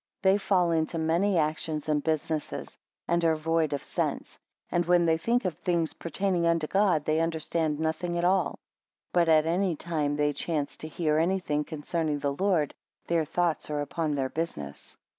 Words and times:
12 0.23 0.33
They 0.33 0.37
fall 0.39 0.71
into 0.71 0.97
many 0.97 1.37
actions 1.37 1.87
and 1.87 2.03
businesses, 2.03 2.75
and 3.07 3.23
are 3.23 3.35
void 3.35 3.71
of 3.71 3.83
sense, 3.83 4.39
and 4.71 4.83
when 4.87 5.05
they 5.05 5.15
think 5.19 5.45
of 5.45 5.55
things 5.59 5.93
pertaining 5.93 6.47
unto 6.47 6.65
God, 6.65 7.05
they 7.05 7.19
understand 7.19 7.79
nothing 7.79 8.17
at 8.17 8.23
all; 8.25 8.57
but 9.13 9.29
at 9.29 9.45
any 9.45 9.75
time 9.75 10.15
they 10.15 10.33
chance 10.33 10.75
to 10.77 10.87
hear 10.87 11.19
any 11.19 11.37
thing 11.37 11.63
concerning 11.63 12.17
the 12.17 12.33
Lord, 12.33 12.73
their 13.05 13.25
thoughts 13.25 13.69
are 13.69 13.81
upon 13.81 14.15
their 14.15 14.29
business. 14.29 14.97